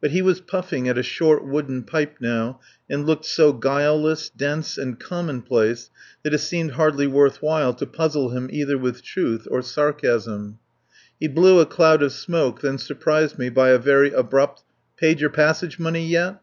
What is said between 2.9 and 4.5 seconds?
looked so guileless,